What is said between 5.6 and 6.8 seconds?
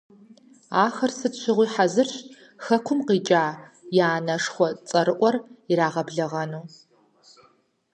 ирагъэблэгъэну.